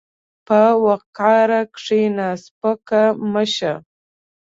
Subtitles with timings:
[0.47, 2.87] په وقار کښېنه، سپک
[3.31, 3.73] مه شه.